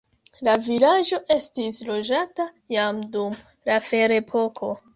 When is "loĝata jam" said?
1.91-3.05